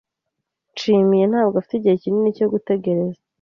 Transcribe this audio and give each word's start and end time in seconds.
Nshimiye 0.71 1.25
ntabwo 1.31 1.55
afite 1.57 1.73
igihe 1.75 1.95
kinini 2.03 2.37
cyo 2.37 2.47
gutegereza. 2.53 3.19